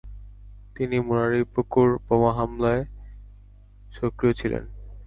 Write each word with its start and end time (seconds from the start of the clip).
তিনি 0.75 0.97
মুরারিপুকুর 0.99 1.89
বোমা 2.07 2.31
মামলায় 2.37 2.83
সক্রিয় 3.93 4.33
ছিলেন। 4.33 4.63